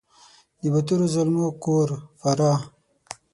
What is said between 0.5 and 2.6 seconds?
د باتورو زلمو کور فراه!